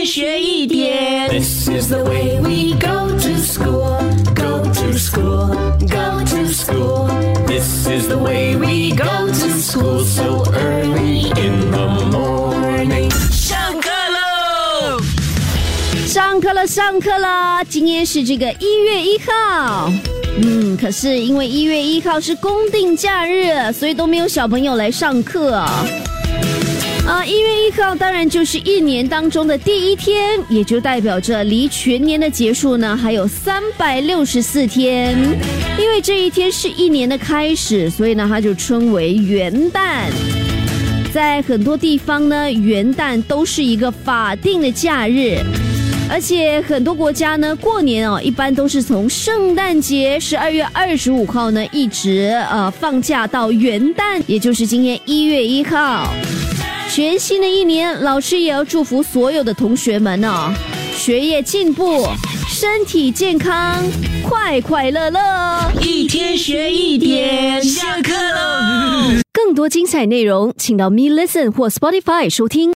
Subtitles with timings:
[0.00, 1.28] 天学一点。
[1.28, 4.00] This is the way we go to school,
[4.34, 7.06] go to school, go to school.
[7.46, 13.10] This is the way we go to school so early in the morning.
[13.30, 15.02] 上课喽！
[16.06, 17.62] 上课了，上课了！
[17.68, 19.92] 今天是这个一月一号，
[20.40, 25.56] 嗯，可是因为一月一号是公定假日，所以都没有小朋友来上课。
[25.56, 25.84] 啊，
[27.24, 35.16] 一月一号当然就是一年当中的第一天，也就代表着离全年的结束呢还有三百六十四天。
[35.78, 40.08] 因为这一天是一年的开始，所以呢它就称为元旦。
[41.12, 45.38] 在很多地方呢，元旦都是一个法定的假日。
[46.12, 56.12] 而且很多国家呢，过年哦，一般都是从圣诞节十二月二十五号呢，一直呃放假到元旦，也就是今天一月一号。
[56.92, 60.52] 全新的一年，老师也要祝福所有的同学们哦，
[60.92, 62.04] 学业进步，
[62.48, 63.80] 身体健康，
[64.28, 65.20] 快快乐乐。
[65.80, 69.20] 一天学一点，下课喽！
[69.32, 72.68] 更多精彩内容，请到 Me Listen 或 Spotify 收听。